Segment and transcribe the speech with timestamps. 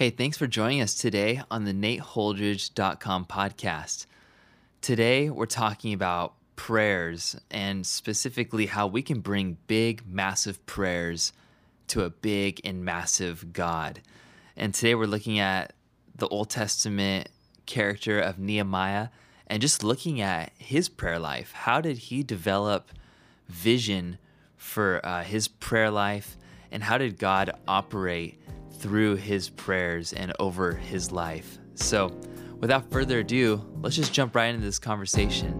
[0.00, 4.06] Hey, thanks for joining us today on the NateHoldridge.com podcast.
[4.80, 11.34] Today, we're talking about prayers and specifically how we can bring big, massive prayers
[11.88, 14.00] to a big and massive God.
[14.56, 15.74] And today, we're looking at
[16.16, 17.28] the Old Testament
[17.66, 19.08] character of Nehemiah
[19.48, 21.52] and just looking at his prayer life.
[21.52, 22.90] How did he develop
[23.50, 24.16] vision
[24.56, 26.38] for uh, his prayer life?
[26.72, 28.40] And how did God operate
[28.80, 31.58] through his prayers and over his life?
[31.74, 32.18] So,
[32.58, 35.54] without further ado, let's just jump right into this conversation.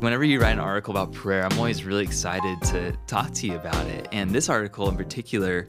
[0.00, 3.54] Whenever you write an article about prayer, I'm always really excited to talk to you
[3.54, 4.08] about it.
[4.12, 5.68] And this article in particular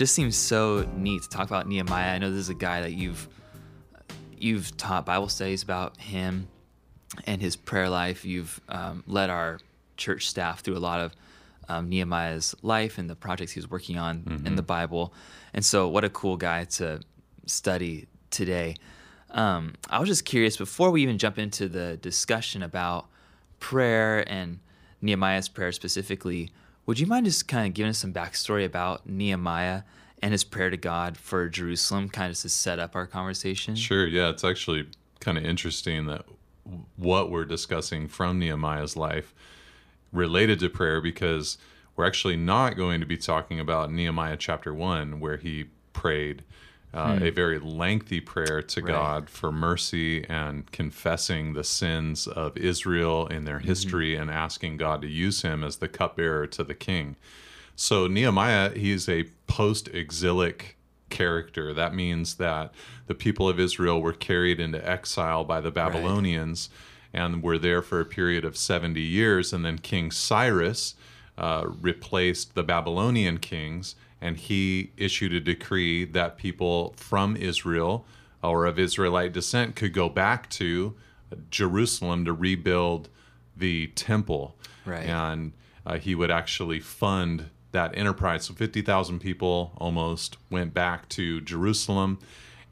[0.00, 2.14] just seems so neat to talk about Nehemiah.
[2.14, 3.28] I know this is a guy that you've
[4.34, 6.48] you've taught Bible studies about him
[7.26, 8.24] and his prayer life.
[8.24, 9.58] You've um, led our
[9.98, 11.12] church staff through a lot of
[11.68, 14.46] um, Nehemiah's life and the projects he was working on mm-hmm.
[14.46, 15.12] in the Bible.
[15.52, 17.02] And so, what a cool guy to
[17.44, 18.76] study today.
[19.32, 23.06] Um, I was just curious before we even jump into the discussion about
[23.58, 24.60] prayer and
[25.02, 26.52] Nehemiah's prayer specifically,
[26.90, 29.82] would you mind just kind of giving us some backstory about Nehemiah
[30.20, 33.76] and his prayer to God for Jerusalem, kind of to set up our conversation?
[33.76, 34.08] Sure.
[34.08, 34.88] Yeah, it's actually
[35.20, 36.24] kind of interesting that
[36.96, 39.32] what we're discussing from Nehemiah's life
[40.12, 41.58] related to prayer because
[41.94, 46.42] we're actually not going to be talking about Nehemiah chapter 1 where he prayed
[46.92, 47.24] uh, hmm.
[47.24, 48.92] a very lengthy prayer to right.
[48.92, 53.68] God for mercy and confessing the sins of Israel in their mm-hmm.
[53.68, 54.22] history mm-hmm.
[54.22, 57.16] and asking God to use him as the cupbearer to the king.
[57.76, 60.76] So, Nehemiah, he's a post exilic
[61.08, 61.72] character.
[61.72, 62.72] That means that
[63.06, 66.70] the people of Israel were carried into exile by the Babylonians
[67.12, 67.22] right.
[67.22, 69.52] and were there for a period of 70 years.
[69.52, 70.94] And then King Cyrus
[71.38, 78.04] uh, replaced the Babylonian kings and he issued a decree that people from Israel
[78.42, 80.94] or of Israelite descent could go back to
[81.50, 83.08] Jerusalem to rebuild
[83.56, 84.56] the temple.
[84.84, 85.06] Right.
[85.06, 85.52] And
[85.86, 88.44] uh, he would actually fund that enterprise.
[88.44, 92.18] So 50,000 people almost went back to Jerusalem.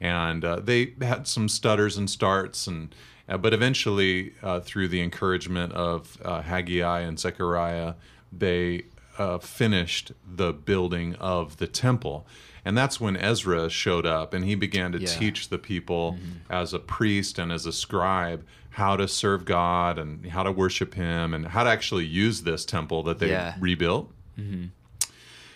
[0.01, 2.95] And uh, they had some stutters and starts, and
[3.27, 7.95] uh, but eventually, uh, through the encouragement of uh, Haggai and Zechariah,
[8.31, 8.85] they
[9.19, 12.25] uh, finished the building of the temple.
[12.65, 15.07] And that's when Ezra showed up and he began to yeah.
[15.07, 16.51] teach the people mm-hmm.
[16.51, 20.93] as a priest and as a scribe how to serve God and how to worship
[20.93, 23.55] Him and how to actually use this temple that they yeah.
[23.59, 24.11] rebuilt.
[24.39, 24.67] Mm-hmm.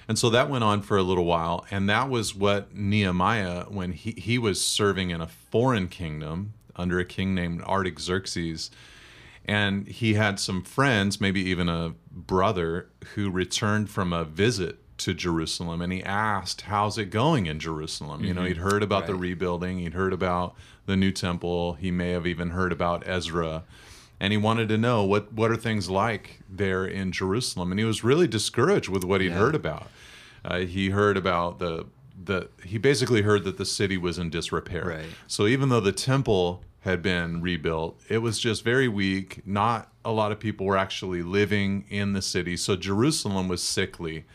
[0.08, 1.66] And so that went on for a little while.
[1.72, 7.00] And that was what Nehemiah, when he, he was serving in a foreign kingdom under
[7.00, 8.70] a king named Artaxerxes,
[9.46, 15.14] and he had some friends, maybe even a brother, who returned from a visit to
[15.14, 18.20] Jerusalem and he asked, How's it going in Jerusalem?
[18.20, 18.26] Mm-hmm.
[18.26, 18.48] You know, mm-hmm.
[18.50, 19.08] he'd heard about right.
[19.08, 20.56] the rebuilding, he'd heard about
[20.86, 23.64] the new temple, he may have even heard about Ezra.
[24.20, 27.72] And he wanted to know what, what are things like there in Jerusalem.
[27.72, 29.38] And he was really discouraged with what he'd yeah.
[29.38, 29.88] heard about.
[30.46, 31.86] Uh, he heard about the
[32.26, 34.86] the he basically heard that the city was in disrepair.
[34.86, 35.06] Right.
[35.28, 38.00] So even though the temple had been rebuilt.
[38.10, 39.42] It was just very weak.
[39.46, 42.58] Not a lot of people were actually living in the city.
[42.58, 44.26] So Jerusalem was sickly.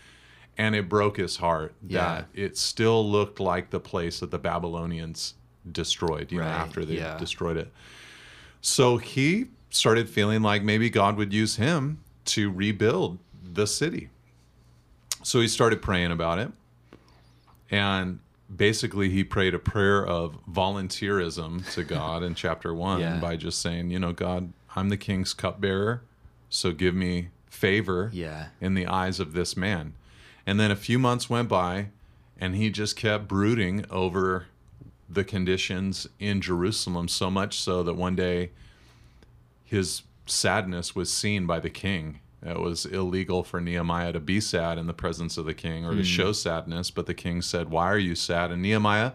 [0.61, 1.99] And it broke his heart yeah.
[2.01, 5.35] that it still looked like the place that the Babylonians
[5.71, 6.47] destroyed, you right.
[6.47, 7.17] know, after they yeah.
[7.17, 7.73] destroyed it.
[8.61, 14.11] So he started feeling like maybe God would use him to rebuild the city.
[15.23, 16.51] So he started praying about it.
[17.71, 18.19] And
[18.55, 23.19] basically he prayed a prayer of volunteerism to God in chapter one yeah.
[23.19, 26.03] by just saying, you know, God, I'm the king's cupbearer,
[26.49, 28.49] so give me favor yeah.
[28.61, 29.95] in the eyes of this man.
[30.47, 31.89] And then a few months went by,
[32.39, 34.47] and he just kept brooding over
[35.09, 38.51] the conditions in Jerusalem so much so that one day
[39.65, 44.79] his sadness was seen by the king it was illegal for Nehemiah to be sad
[44.79, 46.05] in the presence of the king or to mm.
[46.05, 48.53] show sadness, but the king said, Why are you sad?
[48.53, 49.13] And Nehemiah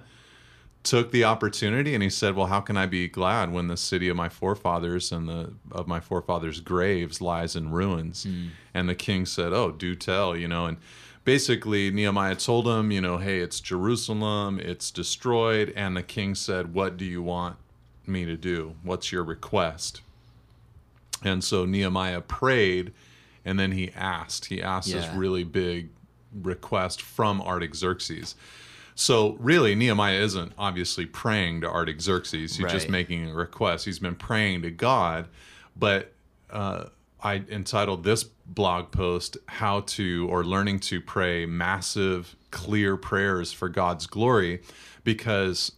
[0.84, 4.10] took the opportunity and he said, Well, how can I be glad when the city
[4.10, 8.26] of my forefathers and the of my forefathers' graves lies in ruins?
[8.26, 8.50] Mm.
[8.74, 10.78] And the king said, Oh, do tell, you know, and
[11.24, 16.74] basically Nehemiah told him, you know, hey, it's Jerusalem, it's destroyed, and the king said,
[16.74, 17.56] What do you want
[18.06, 18.76] me to do?
[18.84, 20.02] What's your request?
[21.24, 22.92] And so Nehemiah prayed
[23.46, 24.46] and then he asked.
[24.46, 24.98] He asked yeah.
[24.98, 25.90] this really big
[26.34, 28.36] request from Artaxerxes.
[28.96, 32.58] So really, Nehemiah isn't obviously praying to Artaxerxes.
[32.58, 33.86] He's just making a request.
[33.86, 35.28] He's been praying to God,
[35.76, 36.14] but
[36.52, 36.86] uh,
[37.22, 43.68] I entitled this blog post "How to or Learning to Pray Massive, Clear Prayers for
[43.68, 44.62] God's Glory,"
[45.04, 45.72] because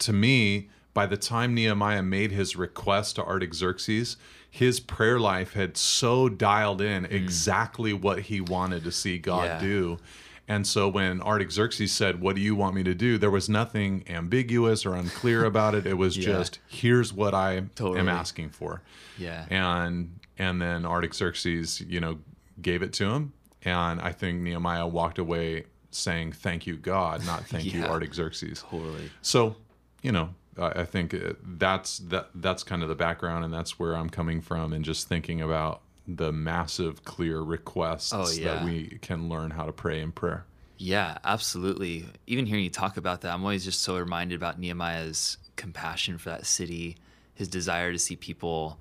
[0.00, 4.16] to me, by the time Nehemiah made his request to Artaxerxes,
[4.54, 7.14] his prayer life had so dialed in hmm.
[7.14, 9.58] exactly what he wanted to see God Yeah.
[9.60, 9.98] do.
[10.46, 13.16] And so when Artaxerxes said, What do you want me to do?
[13.16, 15.86] There was nothing ambiguous or unclear about it.
[15.86, 16.24] It was Yeah.
[16.24, 18.00] just, Here's what I Totally.
[18.00, 18.82] am asking for.
[19.16, 19.46] Yeah.
[19.48, 22.18] And and then Artaxerxes, you know,
[22.60, 23.32] gave it to him.
[23.64, 28.64] And I think Nehemiah walked away saying, Thank you, God, not thank you, Artaxerxes.
[28.68, 29.10] Totally.
[29.22, 29.56] So,
[30.02, 33.78] you know, I I think uh, that's that that's kind of the background, and that's
[33.78, 38.54] where I'm coming from, and just thinking about the massive, clear requests Oh, yeah.
[38.56, 40.44] that we can learn how to pray in prayer.
[40.76, 42.06] Yeah, absolutely.
[42.26, 46.30] Even hearing you talk about that, I'm always just so reminded about Nehemiah's compassion for
[46.30, 46.96] that city,
[47.36, 48.78] his desire to see people,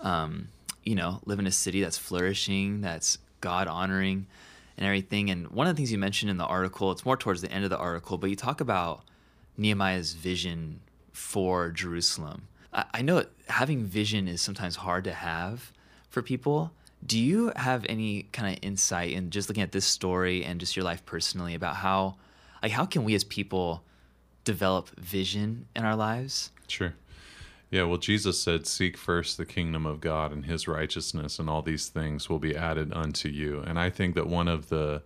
[0.00, 0.48] um,
[0.82, 4.26] you know, live in a city that's flourishing, that's God honoring,
[4.78, 5.28] and everything.
[5.28, 7.64] And one of the things you mentioned in the article, it's more towards the end
[7.64, 9.02] of the article, but you talk about
[9.58, 10.80] Nehemiah's vision
[11.12, 12.48] for Jerusalem.
[12.72, 15.72] I, I know having vision is sometimes hard to have
[16.08, 16.72] for people.
[17.04, 20.76] Do you have any kind of insight in just looking at this story and just
[20.76, 22.16] your life personally about how,
[22.62, 23.82] like, how can we as people
[24.44, 26.50] develop vision in our lives?
[26.68, 26.94] Sure.
[27.70, 31.62] Yeah, well, Jesus said, Seek first the kingdom of God and his righteousness, and all
[31.62, 33.60] these things will be added unto you.
[33.60, 35.02] And I think that one of the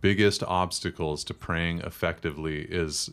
[0.00, 3.10] biggest obstacles to praying effectively is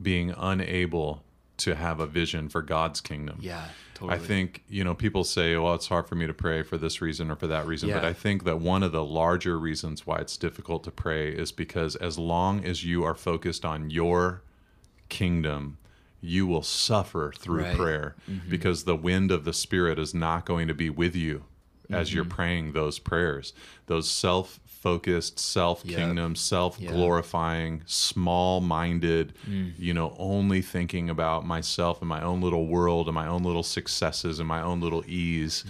[0.00, 1.22] being unable
[1.58, 3.38] to have a vision for God's kingdom.
[3.40, 4.14] Yeah, totally.
[4.14, 7.00] I think, you know, people say, well, it's hard for me to pray for this
[7.00, 7.90] reason or for that reason.
[7.90, 11.50] But I think that one of the larger reasons why it's difficult to pray is
[11.50, 14.42] because as long as you are focused on your
[15.08, 15.78] kingdom,
[16.20, 17.76] you will suffer through Right.
[17.76, 18.48] prayer mm-hmm.
[18.48, 21.44] because the wind of the Spirit is not going to be with you
[21.90, 22.32] as you're mm-hmm.
[22.34, 23.52] praying those prayers.
[23.86, 29.32] Those self focused, self kingdom, self glorifying, small minded,
[29.78, 33.62] you know, only thinking about myself and my own little world and my own little
[33.62, 35.64] successes and my own little ease.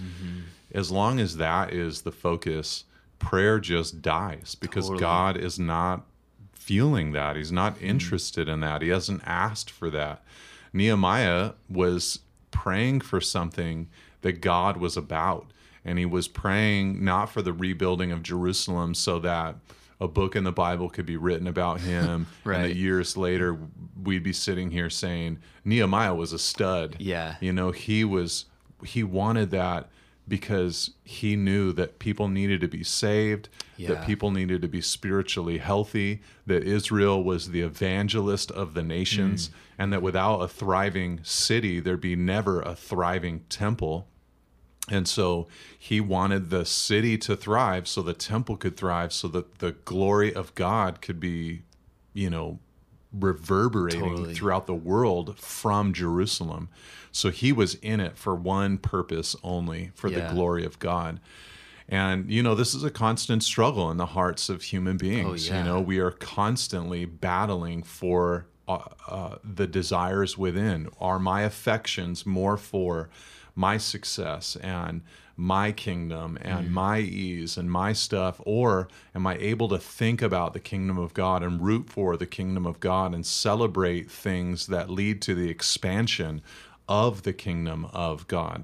[0.73, 2.83] As long as that is the focus,
[3.17, 4.99] prayer just dies because Totally.
[5.01, 6.05] God is not
[6.53, 7.35] feeling that.
[7.35, 7.85] He's not Hmm.
[7.85, 8.81] interested in that.
[8.83, 10.23] He hasn't asked for that.
[10.71, 12.19] Nehemiah was
[12.51, 13.87] praying for something
[14.21, 15.47] that God was about.
[15.85, 19.55] And he was praying not for the rebuilding of Jerusalem so that
[20.01, 22.27] a book in the Bible could be written about him.
[22.45, 23.57] And that years later,
[24.01, 26.95] we'd be sitting here saying, Nehemiah was a stud.
[26.99, 27.35] Yeah.
[27.41, 28.45] You know, he was,
[28.83, 29.89] he wanted that
[30.27, 33.89] because he knew that people needed to be saved, Yeah.
[33.95, 39.49] that people needed to be spiritually healthy, that Israel was the evangelist of the nations,
[39.49, 39.53] Mm.
[39.79, 44.07] and that without a thriving city, there'd be never a thriving temple.
[44.89, 45.47] And so
[45.77, 50.33] he wanted the city to thrive so the temple could thrive, so that the glory
[50.33, 51.61] of God could be,
[52.13, 52.59] you know,
[53.11, 54.33] reverberating Totally.
[54.33, 56.69] throughout the world from Jerusalem.
[57.11, 60.27] So he was in it for one purpose only, for Yeah.
[60.27, 61.19] the glory of God.
[61.87, 65.47] And you know, this is a constant struggle in the hearts of human beings.
[65.49, 65.59] yeah.
[65.59, 68.77] You know, we are constantly battling for uh,
[69.07, 70.87] uh, the desires within.
[71.01, 73.09] Are my affections more for
[73.59, 75.01] my success and
[75.35, 76.71] my kingdom and mm.
[76.71, 78.39] my ease and my stuff?
[78.45, 82.25] Or am I able to think about the kingdom of God and root for the
[82.25, 86.41] kingdom of God and celebrate things that lead to the expansion
[86.87, 88.63] of the kingdom of God?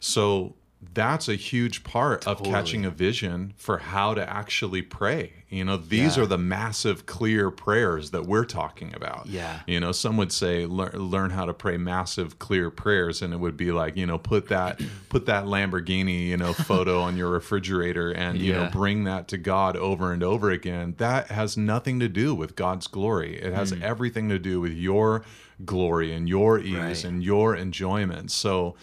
[0.00, 0.56] So
[0.92, 5.32] that's a huge part of catching a vision for how to actually pray.
[5.48, 6.24] You know, these Yeah.
[6.24, 9.26] are the massive, clear prayers that we're talking about.
[9.26, 9.60] Yeah.
[9.68, 13.38] You know, some would say learn, learn how to pray massive, clear prayers, and it
[13.38, 17.30] would be like, you know, put that put that Lamborghini, you know, photo on your
[17.30, 20.94] refrigerator, and you know, bring that to God over and over again.
[20.98, 23.36] That has nothing to do with God's glory.
[23.40, 23.80] It has mm.
[23.80, 25.24] everything to do with your
[25.64, 27.04] glory and your ease Right.
[27.04, 28.32] and your enjoyment.
[28.32, 28.74] So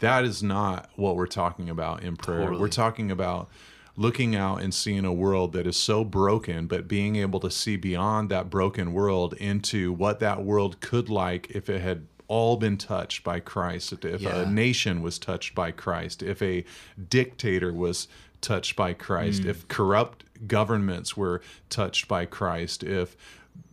[0.00, 2.52] that is not what we're talking about in prayer.
[2.52, 3.48] We're talking about
[3.96, 7.76] looking out and seeing a world that is so broken, but being able to see
[7.76, 12.78] beyond that broken world into what that world could like if it had all been
[12.78, 14.42] touched by Christ, if if Yeah.
[14.42, 16.64] a nation was touched by Christ, if a
[17.08, 18.08] dictator was
[18.40, 19.46] touched by Christ, Mm.
[19.48, 23.16] if corrupt governments were touched by Christ, if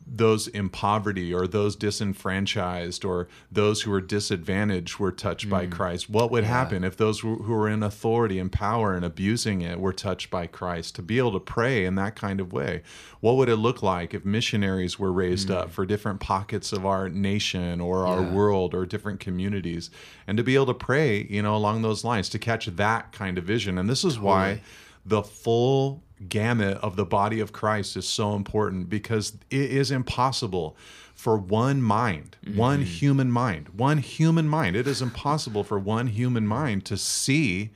[0.10, 5.72] those in poverty or those disenfranchised or those who are disadvantaged were touched by mm.
[5.72, 6.10] Christ?
[6.10, 9.93] What would happen if those who are in authority and power and abusing it were
[9.93, 10.96] touched by Christ?
[10.96, 12.84] To be able to pray in that kind of way,
[13.19, 15.72] what would it look like if missionaries were raised up mm.
[15.72, 18.31] for different pockets of our nation or our Yeah.
[18.31, 19.89] world or different communities?
[20.25, 23.38] And to be able to pray, you know, along those lines, to catch that kind
[23.38, 23.77] of vision.
[23.77, 24.62] And this is why
[25.05, 30.75] the full gamut of the body of Christ is so important because it is impossible
[31.13, 32.86] for one mind, one mm-hmm.
[32.88, 34.75] human mind, one human mind.
[34.75, 37.71] It is impossible for one human mind to see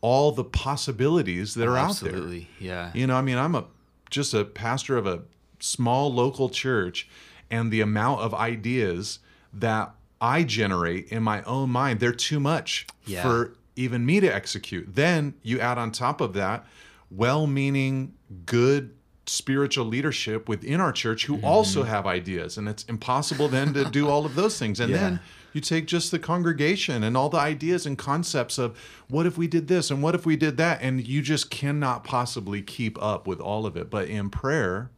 [0.00, 2.10] all the possibilities that are out there.
[2.10, 2.48] Absolutely.
[2.60, 2.92] Yeah.
[2.94, 3.64] You know, I mean, I'm a
[4.10, 5.22] just a pastor of a
[5.58, 7.08] small local church,
[7.50, 9.18] and the amount of ideas
[9.52, 13.22] that I generate in my own mind, they're too much Yeah.
[13.22, 14.94] for even me to execute.
[14.94, 16.64] Then you add on top of that
[17.10, 18.94] well-meaning, good
[19.26, 21.44] spiritual leadership within our church who mm-hmm.
[21.44, 24.78] also have ideas, and it's impossible then to do all of those things.
[24.78, 24.98] And Yeah.
[24.98, 25.20] then
[25.52, 29.48] you take just the congregation and all the ideas and concepts of what if we
[29.48, 33.26] did this and what if we did that, and you just cannot possibly keep up
[33.26, 33.90] with all of it.
[33.90, 34.90] But in prayer,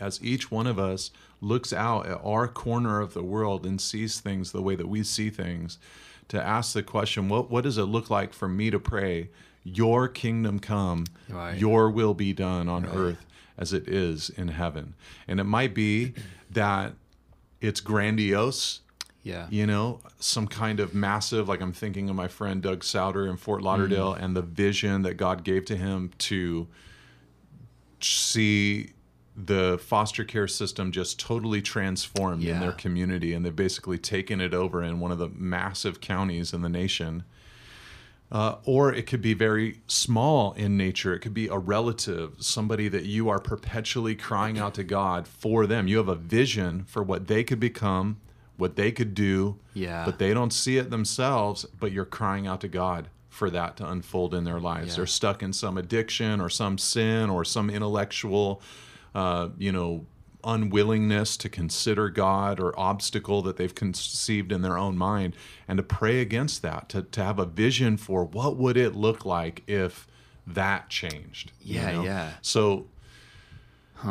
[0.00, 4.20] as each one of us looks out at our corner of the world and sees
[4.20, 5.78] things the way that we see things,
[6.28, 9.30] to ask the question, what what does it look like for me to pray,
[9.66, 11.58] your kingdom come, Right.
[11.58, 13.26] your will be done on earth
[13.58, 14.94] as it is in heaven.
[15.26, 16.14] And it might be
[16.50, 16.94] that
[17.60, 18.80] it's grandiose
[19.24, 19.48] Yeah.
[19.50, 23.36] you know, some kind of massive, like I'm thinking of my friend Doug Sauder in
[23.36, 23.66] Fort mm-hmm.
[23.66, 26.68] Lauderdale and the vision that God gave to him to
[28.00, 28.90] see
[29.36, 33.34] the foster care system just totally transformed in their community.
[33.34, 37.24] And they've basically taken it over in one of the massive counties in the nation.
[38.30, 41.14] Uh, or it could be very small in nature.
[41.14, 45.64] It could be a relative, somebody that you are perpetually crying out to God for
[45.66, 45.86] them.
[45.86, 48.16] You have a vision for what they could become,
[48.56, 50.04] what they could do, Yeah.
[50.04, 53.88] but they don't see it themselves, but you're crying out to God for that to
[53.88, 54.88] unfold in their lives.
[54.90, 54.96] Yeah.
[54.96, 58.60] They're stuck in some addiction or some sin or some intellectual,
[59.14, 60.04] uh, you know,
[60.46, 65.34] unwillingness to consider God or obstacle that they've conceived in their own mind
[65.66, 69.24] and to pray against that, to, to have a vision for what would it look
[69.26, 70.06] like if
[70.46, 71.52] that changed.
[71.60, 72.04] you Yeah, know?
[72.04, 72.30] yeah.
[72.42, 72.86] So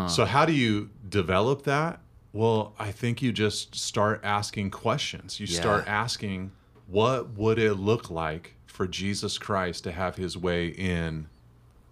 [0.07, 1.99] so how do you develop that?
[2.33, 5.39] Well, I think you just start asking questions.
[5.39, 5.59] You Yeah.
[5.59, 6.51] start asking
[6.87, 11.27] what would it look like for Jesus Christ to have his way in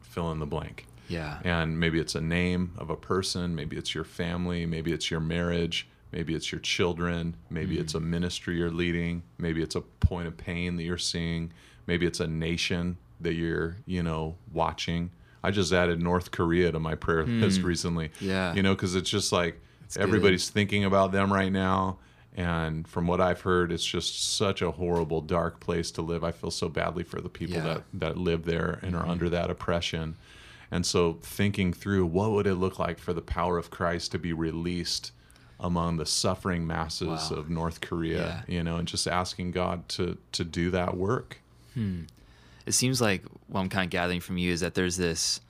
[0.02, 0.86] fill in the blank.
[1.14, 1.40] Yeah.
[1.44, 5.20] And maybe it's a name of a person, maybe it's your family, maybe it's your
[5.20, 8.12] marriage, maybe it's your children, maybe it's a mm-hmm.
[8.12, 11.52] ministry you're leading, maybe it's a point of pain that you're seeing,
[11.88, 15.12] maybe it's a nation that you're, you know, watching.
[15.44, 17.42] I just added North Korea to my prayer hmm.
[17.42, 18.12] list recently.
[18.20, 18.54] Yeah.
[18.54, 19.60] You know, because it's just like
[19.94, 20.02] good.
[20.02, 22.00] everybody's thinking about them right now.
[22.36, 26.24] And from what I've heard, it's just such a horrible, dark place to live.
[26.24, 27.64] I feel so badly for the people Yeah.
[27.64, 29.12] that, that live there and are mm-hmm.
[29.12, 30.16] under that oppression.
[30.74, 34.20] And so thinking through what would it look like for the power of Christ to
[34.20, 35.12] be released
[35.60, 37.38] among the suffering masses Wow.
[37.38, 38.56] of North Korea, Yeah.
[38.56, 41.40] you know, and just asking God to to do that work.
[41.76, 42.02] Hmm.
[42.66, 45.42] it seems like what I'm kind of gathering from you is that there's this,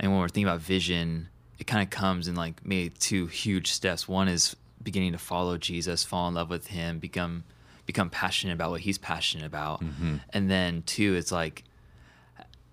[0.00, 1.28] and when we're thinking about vision,
[1.60, 4.08] it kind of comes in like maybe two huge steps.
[4.08, 7.44] One is beginning to follow Jesus, fall in love with Him, become
[7.86, 10.16] become passionate about what He's passionate about, mm-hmm.
[10.34, 11.64] and then two, it's like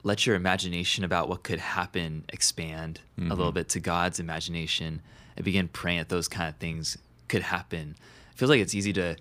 [0.03, 3.55] let your imagination about what could happen expand a little mm-hmm.
[3.55, 5.01] bit to God's imagination
[5.35, 7.95] and begin praying that those kind of things could happen.
[8.31, 9.15] It feels like it's easy to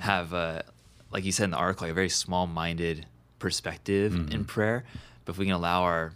[0.00, 0.64] have, a,
[1.10, 3.06] like you said in the article, like a very small-minded
[3.38, 4.42] perspective in mm-hmm.
[4.44, 4.84] prayer.
[5.24, 6.12] But if we can allow our,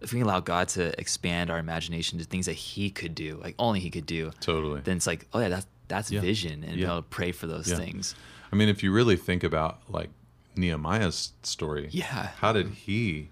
[0.00, 3.40] if we can allow God to expand our imagination to things that He could do,
[3.42, 4.80] like only He could do, Totally.
[4.82, 6.20] then it's like, oh yeah, that's that's Yeah.
[6.20, 6.88] vision, and be Yeah.
[6.88, 7.76] able to pray for those Yeah.
[7.76, 8.14] things.
[8.52, 10.10] I mean, if you really think about like
[10.56, 12.30] Nehemiah's story, Yeah.
[12.38, 13.30] how did he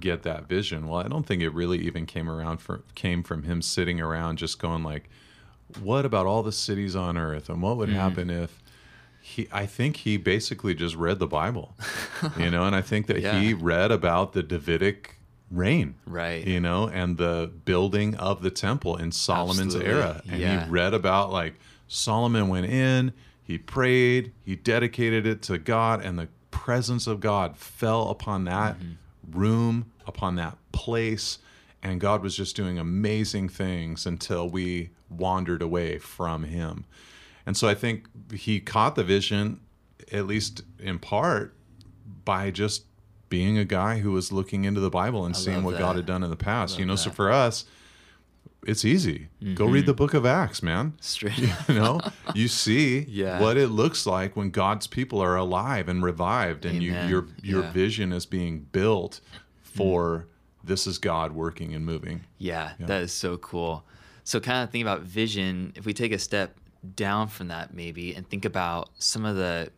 [0.00, 0.88] get that vision?
[0.88, 4.38] Well, I don't think it really even came around for came from him sitting around
[4.38, 5.08] just going like,
[5.82, 7.98] "What about all the cities on earth, and what would Mm-hmm.
[7.98, 8.60] happen if?"
[9.26, 11.74] He, I think he basically just read the Bible,
[12.38, 15.16] you know, and I think that he read about the Davidic
[15.50, 16.46] reign, Right.
[16.46, 19.90] You know, and the building of the temple in Solomon's Absolutely.
[19.90, 20.64] era, and Yeah.
[20.66, 21.54] he read about like
[21.88, 27.56] Solomon went in, he prayed, he dedicated it to God, and the presence of God
[27.56, 28.92] fell upon that Mm-hmm.
[29.30, 31.38] Room, upon that place,
[31.82, 36.84] and God was just doing amazing things until we wandered away from him.
[37.46, 39.60] And so I think he caught the vision,
[40.10, 41.54] at least in part,
[42.24, 42.84] by just
[43.28, 46.06] being a guy who was looking into the Bible and seeing love what God had
[46.06, 46.78] done in the past.
[46.78, 47.64] You know, so for us,
[48.66, 49.28] it's easy.
[49.54, 49.86] Go read mm-hmm.
[49.86, 50.94] the book of Acts, man.
[51.00, 51.38] Straight.
[51.38, 52.00] You know,
[52.34, 53.40] you see Yeah.
[53.40, 57.62] what it looks like when God's people are alive and revived, and you, your your
[57.64, 57.70] Yeah.
[57.72, 59.38] vision is being built mm.
[59.76, 60.26] for
[60.62, 62.22] this is God working and moving.
[62.38, 63.84] Yeah, that is so cool.
[64.24, 65.72] So, kind of think about vision.
[65.76, 66.56] If we take a step
[66.96, 69.70] down from that, maybe, and think about some of the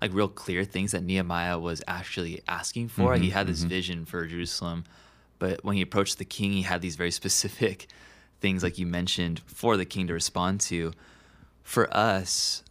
[0.00, 3.14] like real clear things that Nehemiah was actually asking for.
[3.14, 3.68] he mm-hmm, had this mm-hmm.
[3.68, 4.84] vision for Jerusalem,
[5.38, 7.88] but when he approached the king, he had these very specific
[8.44, 10.92] things, like you mentioned, for the king to respond to.
[11.62, 12.62] For us,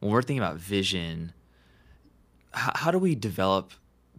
[0.00, 1.32] when we're thinking about vision,
[2.50, 3.70] how, how do we develop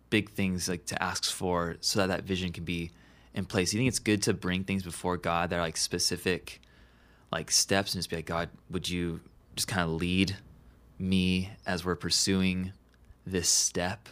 [0.10, 2.92] big things like to ask for so that that vision can be
[3.34, 3.72] in place?
[3.72, 6.62] Do you think it's good to bring things before God that are like specific,
[7.34, 9.20] like steps, and just be like, God, would you
[9.58, 10.38] just kind of lead
[10.98, 12.72] me as we're pursuing
[13.26, 14.08] this step,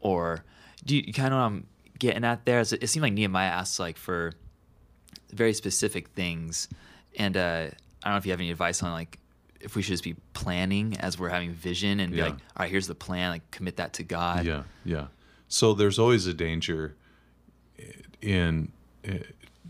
[0.00, 0.46] or
[0.82, 1.66] do you, you kind of what I'm
[1.98, 2.60] getting at there?
[2.60, 4.32] It seemed like Nehemiah asked like for
[5.30, 6.68] very specific things,
[7.18, 7.68] and uh,
[8.02, 9.18] I don't know if you have any advice on like
[9.60, 12.24] if we should just be planning as we're having vision and be Yeah.
[12.24, 14.46] like, all right, here's the plan, like commit that to God.
[14.46, 15.08] Yeah, yeah.
[15.48, 16.94] So there's always a danger
[18.22, 18.72] in
[19.04, 19.18] eh,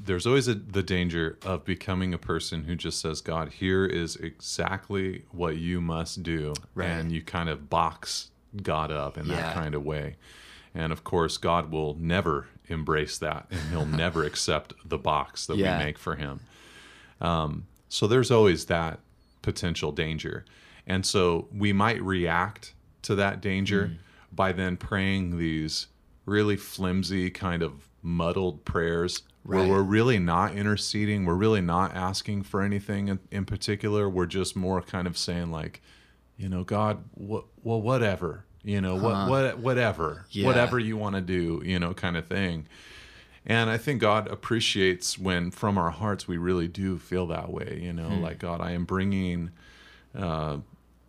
[0.02, 4.16] there's always a, the danger of becoming a person who just says, "God, here is
[4.16, 6.86] exactly what you must do," Right.
[6.88, 8.30] and you kind of box
[8.62, 9.36] God up in Yeah.
[9.36, 10.16] that kind of way.
[10.74, 15.56] And of course, God will never embrace that, and He'll never accept the box that
[15.56, 15.78] Yeah.
[15.78, 16.40] we make for Him.
[17.20, 19.00] Um, so there's always that
[19.42, 20.44] potential danger.
[20.86, 23.96] And so we might react to that danger Mm.
[24.32, 25.88] by then praying these
[26.26, 31.24] really flimsy, kind of muddled prayers where we're really not interceding.
[31.24, 34.08] We're really not asking for anything in, in particular.
[34.08, 35.80] We're just more kind of saying, like,
[36.36, 40.46] you know, God, what, well, whatever, you know, what, what, whatever, Yeah.
[40.46, 42.66] whatever you want to do, you know, kind of thing.
[43.46, 47.80] And I think God appreciates when from our hearts we really do feel that way,
[47.82, 49.50] you know, like God, I am bringing,
[50.14, 50.58] uh,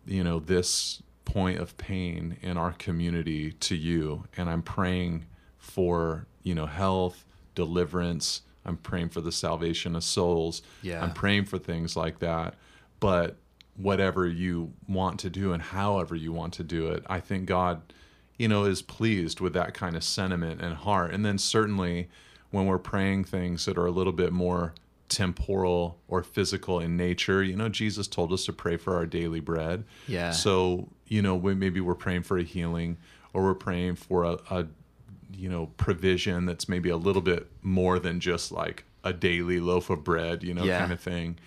[0.06, 5.26] you know, this point of pain in our community to you, and I'm praying
[5.58, 8.42] for, you know, health, deliverance.
[8.64, 10.62] I'm praying for the salvation of souls.
[10.82, 11.02] Yeah.
[11.02, 12.54] I'm praying for things like that.
[12.98, 13.36] But
[13.82, 17.92] whatever you want to do and however you want to do it, I think God,
[18.38, 21.12] you know, is pleased with that kind of sentiment and heart.
[21.12, 22.08] And then certainly
[22.50, 24.74] when we're praying things that are a little bit more
[25.08, 29.40] temporal or physical in nature, you know, Jesus told us to pray for our daily
[29.40, 29.84] bread.
[30.08, 30.30] Yeah.
[30.30, 32.96] So, you know, when maybe we're praying for a healing
[33.34, 34.66] or we're praying for a, a
[35.34, 39.90] you know, provision that's maybe a little bit more than just like a daily loaf
[39.90, 40.78] of bread, you know, Yeah.
[40.80, 41.38] kind of thing.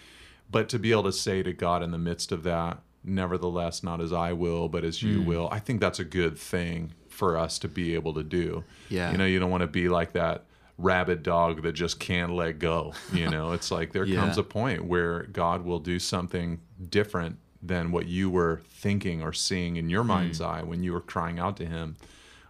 [0.49, 4.01] But to be able to say to God in the midst of that, nevertheless, not
[4.01, 7.59] as I will, but as you will, I think that's a good thing for us
[7.59, 8.63] to be able to do.
[8.89, 9.11] Yeah.
[9.11, 10.45] You know, you don't want to be like that
[10.77, 12.93] rabid dog that just can't let go.
[13.13, 14.19] You know, it's like there Yeah.
[14.19, 19.33] comes a point where God will do something different than what you were thinking or
[19.33, 20.09] seeing in your Hmm.
[20.09, 21.95] mind's eye when you were crying out to Him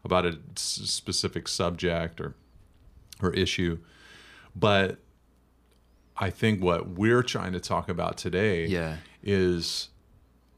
[0.03, 2.35] about a s- specific subject or
[3.21, 3.77] or issue.
[4.55, 4.99] But
[6.17, 8.97] I think what we're trying to talk about today Yeah.
[9.21, 9.89] is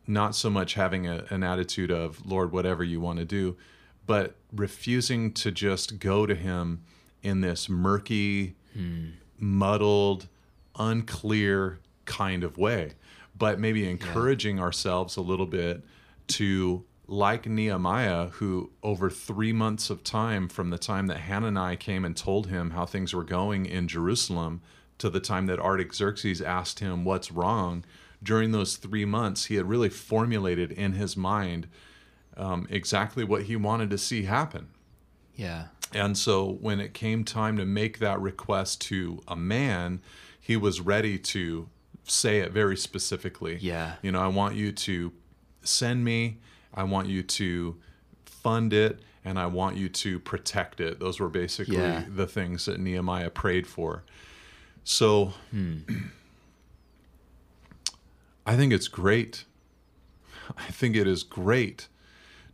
[0.06, 3.58] not so much having a, an attitude of Lord, whatever you want to do,
[4.06, 6.84] but refusing to just go to Him
[7.24, 9.08] in this murky, hmm.
[9.38, 10.28] muddled,
[10.78, 12.94] unclear kind of way,
[13.38, 15.84] but maybe encouraging ourselves a little bit
[16.28, 22.06] to, like Nehemiah, who over three months of time from the time that Hananiah came
[22.06, 24.62] and told him how things were going in Jerusalem
[25.00, 27.86] to the time that Artaxerxes asked him what's wrong,
[28.24, 31.68] during those three months, he had really formulated in his mind
[32.36, 34.70] um, exactly what he wanted to see happen.
[35.36, 35.66] Yeah.
[35.94, 40.02] And so when it came time to make that request to a man,
[40.40, 41.70] he was ready to
[42.04, 43.58] say it very specifically.
[43.62, 43.94] Yeah.
[44.02, 45.14] You know, I want you to
[45.62, 46.40] send me,
[46.74, 47.78] I want you to
[48.26, 51.00] fund it, and I want you to protect it.
[51.00, 52.04] Those were basically Yeah.
[52.08, 54.04] the things that Nehemiah prayed for.
[54.90, 55.34] So
[58.46, 59.44] I think it's great.
[60.58, 61.90] I think it is great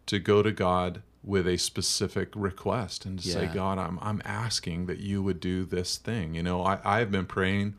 [0.08, 4.88] to go to God with a specific request and to say, God, I'm I'm asking
[4.88, 6.34] that you would do this thing.
[6.34, 7.76] You know, I, I've been praying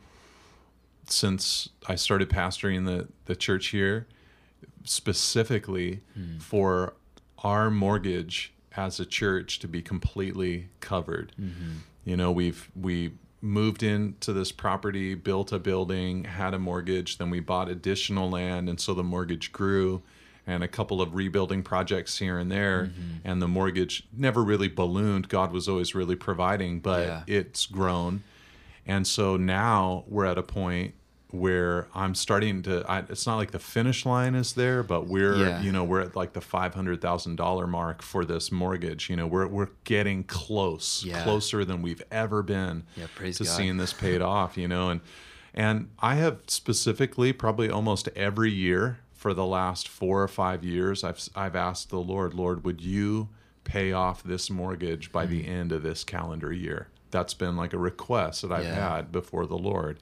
[1.09, 4.07] since I started pastoring the, the church here,
[4.85, 6.39] specifically hmm.
[6.39, 6.95] for
[7.39, 11.33] our mortgage as a church to be completely covered.
[11.41, 11.79] Mm-hmm.
[12.05, 13.15] You know, we've we
[13.45, 18.69] moved into this property, built a building, had a mortgage, then we bought additional land,
[18.69, 20.03] and so the mortgage grew,
[20.47, 23.19] and a couple of rebuilding projects here and there, mm-hmm.
[23.23, 25.29] and the mortgage never really ballooned.
[25.29, 27.23] God was always really providing, but Yeah.
[27.27, 28.23] it's grown.
[28.87, 30.95] And so now we're at a point
[31.31, 32.85] where I'm starting to.
[32.89, 35.61] I, it's not like the finish line is there, but we're Yeah.
[35.63, 39.11] you know we're at like the five hundred thousand dollar mark for this mortgage.
[39.11, 41.23] You know we're we're getting close, Yeah.
[41.25, 43.47] closer than we've ever been Yeah, to God.
[43.47, 44.57] seeing this paid off.
[44.57, 45.01] You know, and
[45.53, 51.03] and I have specifically probably almost every year for the last four or five years,
[51.03, 53.29] I've I've asked the Lord, Lord, would you
[53.65, 55.33] pay off this mortgage by Hmm.
[55.33, 56.89] the end of this calendar year?
[57.11, 59.99] That's been like a request that I've had before the Lord.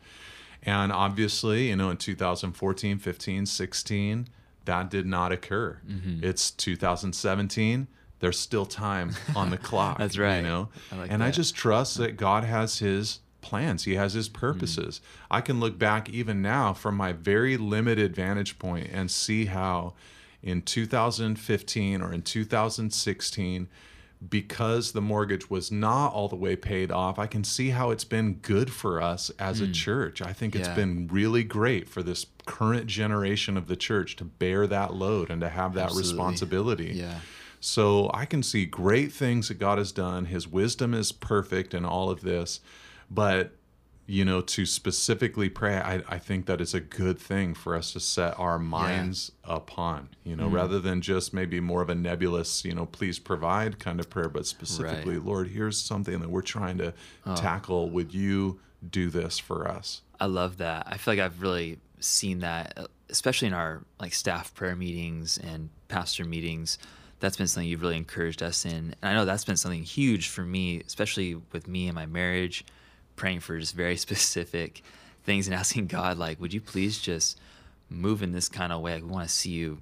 [0.62, 4.28] And obviously, you know, in 2014, 15, 16,
[4.64, 5.80] that did not occur.
[5.88, 6.24] Mm-hmm.
[6.24, 7.88] It's 2017.
[8.20, 9.98] There's still time on the clock.
[9.98, 10.36] That's right.
[10.36, 13.84] You know, I like and I just trust that God has His plans.
[13.84, 15.00] He has His purposes.
[15.30, 19.94] I can look back even now from my very limited vantage point and see how
[20.40, 23.68] in 2015 or in 2016
[24.28, 28.04] because the mortgage was not all the way paid off, I can see how it's
[28.04, 29.72] been good for us as a hmm.
[29.72, 30.22] church.
[30.22, 34.66] I think it's been really great for this current generation of the church to bear
[34.66, 36.10] that load and to have that Absolutely.
[36.10, 36.92] responsibility.
[36.94, 37.18] Yeah.
[37.60, 40.26] So I can see great things that God has done.
[40.26, 42.60] His wisdom is perfect in all of this.
[43.10, 43.52] But,
[44.06, 47.92] you know, to specifically pray, I, I think that it's a good thing for us
[47.92, 52.64] to set our minds upon, you know, rather than just maybe more of a nebulous,
[52.64, 56.78] you know, please provide kind of prayer, but specifically, Lord, here's something that we're trying
[56.78, 56.92] to
[57.36, 57.90] tackle.
[57.90, 58.60] Would you
[58.90, 60.02] do this for us?
[60.20, 60.86] I love that.
[60.86, 65.38] I feel like I've really seen that, uh, especially in our like staff prayer meetings
[65.38, 66.78] and pastor meetings.
[67.20, 70.28] That's been something you've really encouraged us in, and I know that's been something huge
[70.28, 72.64] for me, especially with me and my marriage,
[73.16, 74.82] praying for just very specific
[75.24, 77.38] things and asking God, like, would you please just
[77.88, 78.94] move in this kind of way?
[78.94, 79.78] Like, we want to see you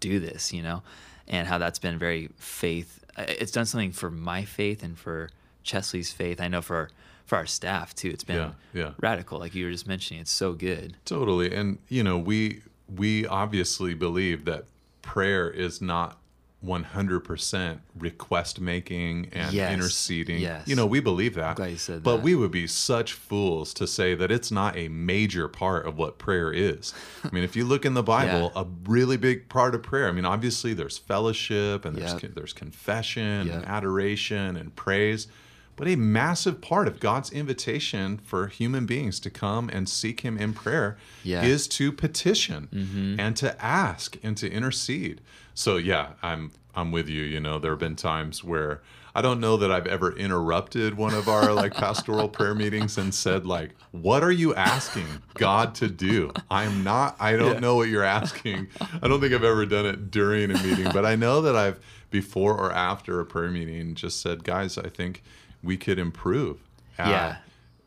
[0.00, 0.82] do this, you know,
[1.28, 3.04] and how that's been very faith.
[3.16, 5.30] uh, It's done something for my faith and for
[5.62, 6.40] Chesley's faith.
[6.40, 6.90] I know for
[7.26, 8.08] for our staff too.
[8.10, 8.90] It's been Yeah, yeah.
[8.98, 10.20] radical, like you were just mentioning.
[10.22, 10.96] It's so good.
[11.04, 11.54] Totally.
[11.54, 14.64] And you know, we we obviously believe that
[15.02, 16.18] prayer is not
[16.64, 20.40] 100% request making and Yes, interceding.
[20.40, 20.66] yes.
[20.68, 21.56] You know, we believe that.
[21.56, 22.22] glad you said but that.
[22.22, 26.18] we would be such fools to say that it's not a major part of what
[26.18, 26.92] prayer is.
[27.24, 28.62] I mean, if you look in the Bible, Yeah.
[28.62, 32.34] a really big part of prayer, I mean, obviously there's fellowship and there's Yep.
[32.34, 33.56] there's confession Yep.
[33.56, 35.28] and adoration and praise.
[35.76, 40.36] But a massive part of God's invitation for human beings to come and seek Him
[40.36, 41.42] in prayer Yeah.
[41.42, 43.18] is to petition Mm-hmm.
[43.20, 45.20] and to ask and to intercede.
[45.54, 47.22] So yeah, I'm I'm with you.
[47.22, 48.80] You know, there have been times where
[49.12, 53.12] I don't know that I've ever interrupted one of our like pastoral prayer meetings and
[53.12, 57.16] said like, "What are you asking God to do?" I'm not.
[57.18, 57.58] I don't Yeah.
[57.60, 58.68] know what you're asking.
[59.02, 61.80] I don't think I've ever done it during a meeting, but I know that I've
[62.10, 65.22] before or after a prayer meeting just said, "Guys, I think
[65.62, 66.58] we could improve."
[66.98, 67.08] At,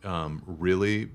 [0.04, 0.24] Yeah.
[0.24, 1.10] um, really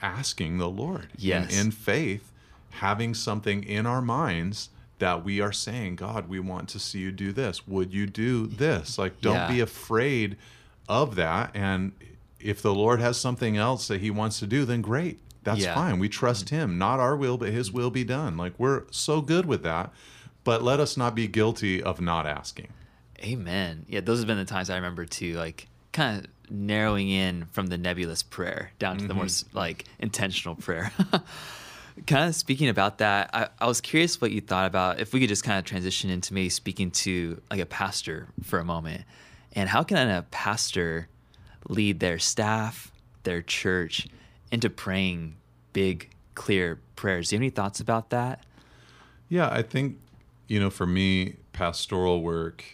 [0.00, 1.50] asking the Lord Yes.
[1.56, 2.32] and in faith,
[2.70, 7.12] having something in our minds that we are saying, God, we want to see you
[7.12, 7.66] do this.
[7.66, 8.98] Would you do this?
[8.98, 9.48] Like, don't Yeah.
[9.48, 10.36] be afraid
[10.88, 11.50] of that.
[11.54, 11.92] And
[12.40, 15.18] if the Lord has something else that He wants to do, then great.
[15.44, 15.74] That's Yeah.
[15.74, 15.98] fine.
[15.98, 16.78] We trust Him.
[16.78, 18.36] Not our will, but His will be done.
[18.36, 19.92] Like, we're so good with that.
[20.44, 22.68] But let us not be guilty of not asking.
[23.20, 23.84] Amen.
[23.88, 27.68] Yeah, those have been the times I remember too, like kind of narrowing in from
[27.68, 29.56] the nebulous prayer down to the more mm-hmm.
[29.56, 30.92] like intentional prayer.
[32.06, 35.20] kind of speaking about that, I, I was curious what you thought about if we
[35.20, 39.04] could just kind of transition into maybe speaking to like a pastor for a moment.
[39.54, 41.08] And how can a pastor
[41.68, 42.90] lead their staff,
[43.22, 44.08] their church
[44.50, 45.36] into praying
[45.72, 47.28] big, clear prayers?
[47.28, 48.44] Do you have any thoughts about that?
[49.28, 49.98] Yeah, I think,
[50.48, 52.64] you know, for me, pastoral work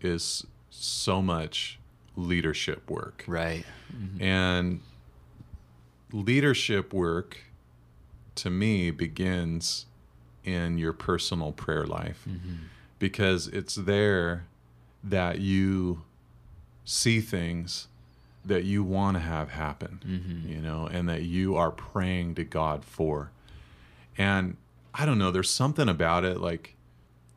[0.00, 1.78] is so much
[2.16, 3.24] leadership work.
[3.26, 3.64] Right.
[3.94, 4.22] Mm-hmm.
[4.22, 4.80] And
[6.12, 7.38] leadership work
[8.36, 9.86] to me begins
[10.44, 12.54] in your personal prayer life mm-hmm.
[12.98, 14.44] because it's there
[15.02, 16.02] that you
[16.84, 17.88] see things
[18.44, 20.52] that you want to have happen, mm-hmm.
[20.52, 23.30] you know, and that you are praying to God for.
[24.18, 24.56] And
[24.92, 26.74] I don't know, there's something about it like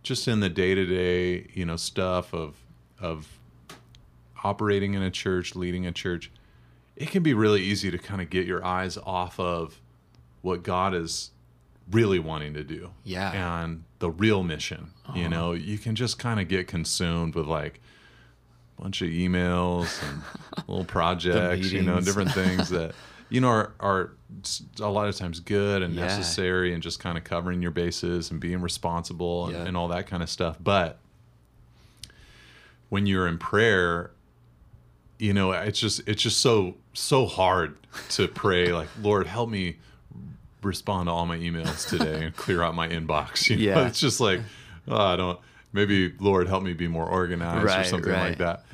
[0.03, 2.55] just in the day-to-day, you know, stuff of
[2.99, 3.37] of
[4.43, 6.31] operating in a church, leading a church,
[6.95, 9.79] it can be really easy to kind of get your eyes off of
[10.41, 11.31] what God is
[11.91, 12.91] really wanting to do.
[13.03, 13.63] Yeah.
[13.63, 14.91] And the real mission.
[15.13, 15.29] You uh-huh.
[15.29, 17.79] know, you can just kind of get consumed with like
[18.77, 20.21] a bunch of emails and
[20.67, 22.93] little projects, you know, different things that
[23.29, 24.11] you know are are
[24.79, 26.07] a lot of times good and Yeah.
[26.07, 29.65] necessary and just kind of covering your bases and being responsible and, Yeah.
[29.65, 30.57] and all that kind of stuff.
[30.59, 30.97] But
[32.89, 34.11] when you're in prayer,
[35.19, 37.77] you know, it's just it's just so so hard
[38.09, 39.77] to pray like, Lord, help me
[40.61, 43.49] respond to all my emails today and clear out my inbox.
[43.49, 43.81] You know?
[43.81, 43.87] Yeah.
[43.87, 44.41] It's just like,
[44.87, 45.39] oh, I don't
[45.73, 48.29] maybe Lord help me be more organized or something right.
[48.29, 48.65] like that.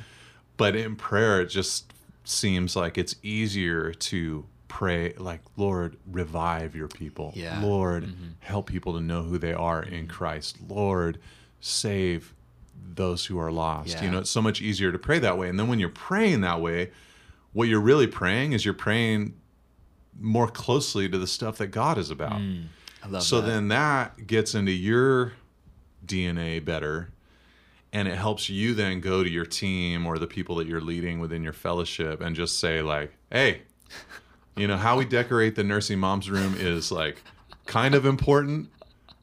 [0.56, 1.92] But in prayer it just
[2.24, 7.60] seems like it's easier to pray like lord revive your people Yeah.
[7.60, 8.30] lord mm-hmm.
[8.40, 10.06] help people to know who they are in mm-hmm.
[10.08, 11.18] christ lord
[11.60, 12.34] save
[12.94, 14.04] those who are lost Yeah.
[14.04, 16.42] you know it's so much easier to pray that way and then when you're praying
[16.42, 16.90] that way
[17.52, 19.34] what you're really praying is you're praying
[20.18, 22.64] more closely to the stuff that god is about mm.
[23.04, 23.48] I love so that.
[23.48, 25.34] then that gets into your
[26.06, 27.10] DNA better.
[27.92, 31.20] And it helps you then go to your team or the people that you're leading
[31.20, 33.62] within your fellowship and just say, like, hey,
[34.56, 37.22] you know, how we decorate the nursing mom's room is like
[37.66, 38.68] kind of important,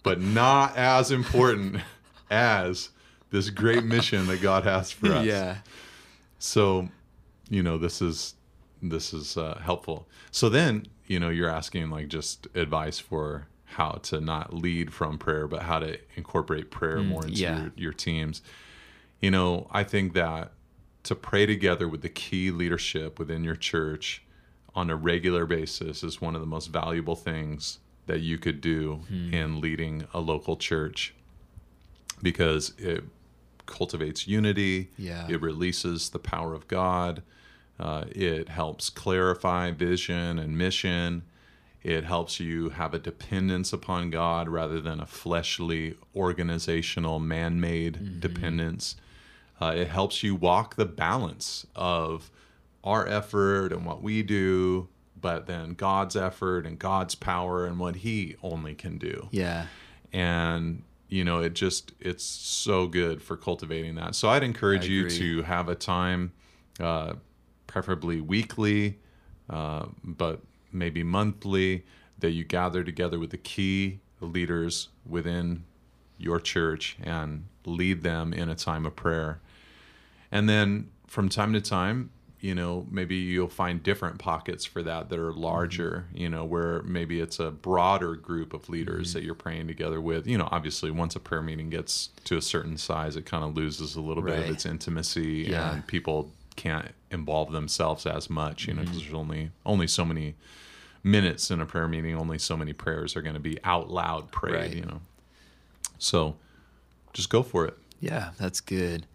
[0.03, 1.81] but not as important
[2.29, 2.89] as
[3.31, 5.25] this great mission that God has for us.
[5.25, 5.57] yeah.
[6.37, 6.89] So,
[7.49, 8.35] you know, this is
[8.81, 10.07] this is uh, helpful.
[10.31, 15.17] So then, you know, you're asking like just advice for how to not lead from
[15.17, 17.61] prayer, but how to incorporate prayer more into yeah.
[17.61, 18.41] your, your teams.
[19.21, 20.51] You know, I think that
[21.03, 24.23] to pray together with the key leadership within your church
[24.75, 29.01] on a regular basis is one of the most valuable things that you could do
[29.31, 31.13] in leading a local church
[32.21, 33.03] because it
[33.65, 34.91] cultivates unity.
[34.97, 35.27] Yeah.
[35.29, 37.23] It releases the power of God.
[37.79, 41.23] Uh, it helps clarify vision and mission.
[41.83, 48.19] It helps you have a dependence upon God rather than a fleshly, organizational, man made
[48.19, 48.95] dependence.
[49.59, 52.29] Uh, it helps you walk the balance of
[52.83, 57.97] our effort and what we do, but then God's effort and God's power and what
[57.97, 59.67] He only can do Yeah.
[60.13, 64.15] and you know it just it's so good for cultivating that.
[64.15, 66.31] So i'd encourage you to have a time
[66.79, 67.13] uh,
[67.67, 68.97] preferably weekly
[69.49, 70.39] uh, but
[70.71, 71.85] maybe monthly
[72.19, 75.63] that you gather together with the key leaders within
[76.17, 79.41] your church and lead them in a time of prayer.
[80.31, 85.09] And then from time to time, you know, maybe you'll find different pockets for that
[85.09, 85.41] that are mm-hmm.
[85.41, 89.19] larger, you know, where maybe it's a broader group of leaders mm-hmm.
[89.19, 90.25] that you're praying together with.
[90.25, 93.55] You know, obviously, once a prayer meeting gets to a certain size, it kind of
[93.55, 95.73] loses a little bit of its intimacy Yeah.
[95.73, 98.91] and people can't involve themselves as much, you know, mm-hmm.
[98.91, 100.35] because there's only only so many
[101.03, 104.31] minutes in a prayer meeting, only so many prayers are going to be out loud
[104.31, 104.75] prayed, Right.
[104.75, 105.01] you know.
[105.99, 106.37] So
[107.13, 107.77] just go for it.
[107.99, 109.05] Yeah, that's good.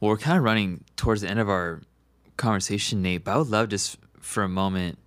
[0.00, 1.82] Well, we're kind of running towards the end of our
[2.38, 4.98] conversation, Nate, but I would love just for a moment,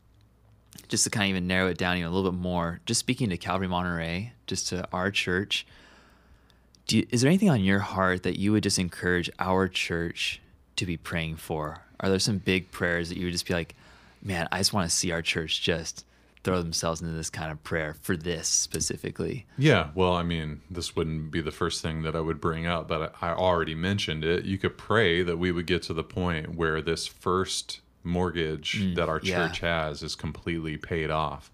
[0.87, 3.29] just to kind of even narrow it down even a little bit more, just speaking
[3.29, 5.65] to Calvary Monterey, just to our church.
[6.89, 10.41] You, is there anything on your heart that you would just encourage our church
[10.75, 11.81] to be praying for?
[11.99, 13.75] Are there some big prayers that you would just be like,
[14.21, 16.05] man, I just want to see our church just
[16.43, 19.45] throw themselves into this kind of prayer for this specifically?
[19.57, 22.87] Yeah, well, I mean, this wouldn't be the first thing that I would bring up,
[22.87, 24.45] but I I already mentioned it.
[24.45, 29.07] You could pray that we would get to the point where this first mortgage that
[29.09, 29.47] our Mm, yeah.
[29.47, 31.51] church has is completely paid off,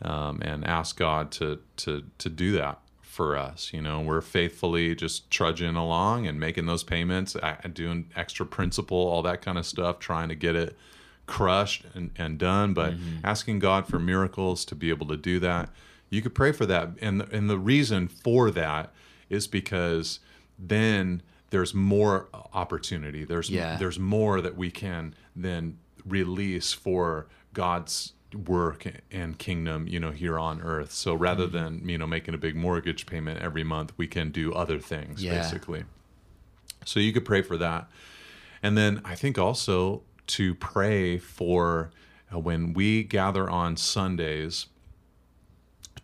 [0.00, 3.72] um, and ask God to to to do that for us.
[3.72, 7.36] You know, we're faithfully just trudging along and making those payments,
[7.74, 10.76] doing extra principal, all that kind of stuff, trying to get it
[11.26, 13.24] crushed and, and done, but mm-hmm.
[13.24, 15.70] asking God for miracles to be able to do that.
[16.10, 16.90] You could pray for that.
[17.00, 18.92] And the, and the reason for that
[19.30, 20.20] is because
[20.58, 23.24] then there's more opportunity.
[23.24, 23.76] There's Yeah.
[23.76, 30.38] there's more that we can then release for God's work and kingdom, you know, here
[30.38, 30.92] on earth.
[30.92, 31.56] So rather mm-hmm.
[31.78, 35.22] than, you know, making a big mortgage payment every month, we can do other things
[35.22, 35.42] Yeah.
[35.42, 35.84] basically.
[36.84, 37.88] So you could pray for that.
[38.62, 41.90] And then I think also to pray for
[42.32, 44.66] uh, when we gather on Sundays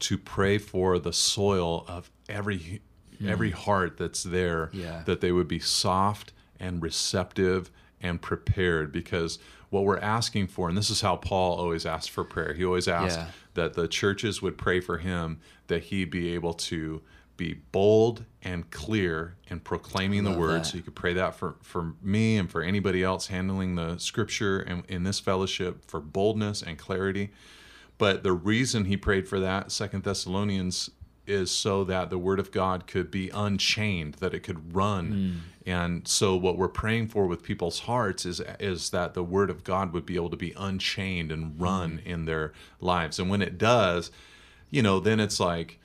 [0.00, 2.82] to pray for the soil of every
[3.26, 5.02] every heart that's there Yeah.
[5.06, 7.68] that they would be soft and receptive
[8.00, 12.22] and prepared because what we're asking for and this is how Paul always asked for
[12.22, 13.26] prayer he always asked Yeah.
[13.54, 17.02] that the churches would pray for him that he be able to
[17.38, 20.66] be bold and clear in proclaiming the word that.
[20.66, 24.60] so you could pray that for for me and for anybody else handling the scripture
[24.60, 27.30] and in this fellowship for boldness and clarity
[27.98, 30.90] but the reason he prayed for that, Second Thessalonians,
[31.26, 35.12] is so that the word of God could be unchained, that it could run.
[35.12, 35.70] Mm.
[35.70, 39.64] And so what we're praying for with people's hearts is is that the word of
[39.64, 42.06] God would be able to be unchained and run mm.
[42.06, 43.18] in their lives.
[43.18, 44.10] And when it does,
[44.70, 45.78] you know, then it's like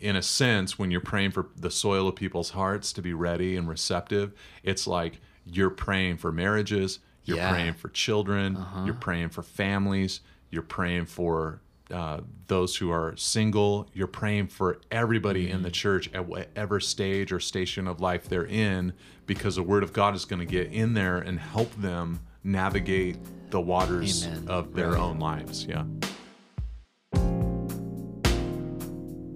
[0.00, 3.56] in a sense, when you're praying for the soil of people's hearts to be ready
[3.56, 7.50] and receptive, it's like you're praying for marriages, You're Yeah.
[7.52, 8.56] praying for children.
[8.56, 8.84] Uh-huh.
[8.84, 10.20] You're praying for families.
[10.50, 13.88] You're praying for uh, those who are single.
[13.94, 15.72] You're praying for everybody in the Mm-hmm.
[15.72, 18.92] church at whatever stage or station of life they're in,
[19.26, 23.16] because the Word of God is going to get in there and help them navigate
[23.50, 24.44] the waters Amen.
[24.48, 25.00] of their Right.
[25.00, 25.64] own lives.
[25.66, 25.84] Yeah.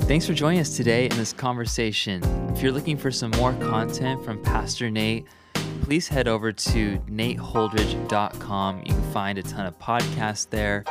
[0.08, 2.22] Thanks for joining us today in this conversation.
[2.54, 5.26] If you're looking for some more content from Pastor Nate,
[5.82, 8.78] please head over to nateholdridge.com.
[8.86, 10.84] You can find a ton of podcasts there,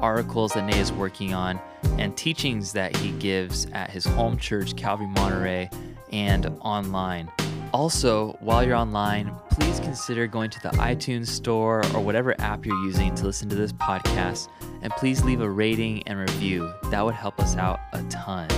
[0.00, 1.60] articles that Nate is working on,
[1.98, 5.70] and teachings that he gives at his home church, Calvary Monterey,
[6.10, 7.30] and online.
[7.72, 12.84] Also, while you're online, please consider going to the iTunes store or whatever app you're
[12.84, 14.48] using to listen to this podcast,
[14.82, 16.72] and please leave a rating and review.
[16.90, 18.48] That would help us out a ton.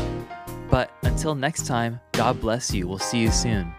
[0.70, 2.86] But until next time, God bless you.
[2.86, 3.72] We'll see you soon.